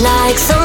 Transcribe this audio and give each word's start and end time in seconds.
like 0.00 0.38
so 0.38 0.59